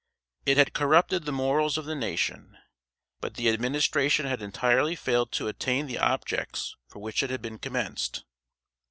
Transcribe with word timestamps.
It 0.47 0.57
had 0.57 0.73
corrupted 0.73 1.25
the 1.25 1.31
morals 1.31 1.77
of 1.77 1.85
the 1.85 1.93
nation; 1.93 2.57
but 3.19 3.35
the 3.35 3.49
Administration 3.49 4.25
had 4.25 4.41
entirely 4.41 4.95
failed 4.95 5.31
to 5.33 5.47
attain 5.47 5.85
the 5.85 5.99
objects 5.99 6.75
for 6.87 6.97
which 6.97 7.21
it 7.21 7.29
had 7.29 7.43
been 7.43 7.59
commenced. 7.59 8.23